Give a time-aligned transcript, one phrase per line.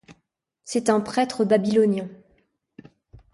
[0.63, 2.07] C'est un prêtre babylonien.